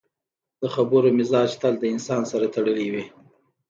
د 0.61 0.63
خبرو 0.75 1.09
مزاج 1.17 1.49
تل 1.61 1.73
د 1.79 1.83
انسان 1.93 2.21
سره 2.31 2.45
تړلی 2.55 2.87
وي 2.93 3.05